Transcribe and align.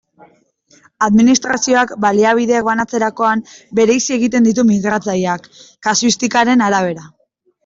Administrazioak 1.07 1.91
baliabideak 2.05 2.65
banatzerakoan 2.69 3.43
bereizi 3.81 4.17
egiten 4.17 4.49
ditu 4.49 4.67
migratzaileak, 4.71 5.47
kasuistikaren 5.91 6.67
arabera. 6.71 7.07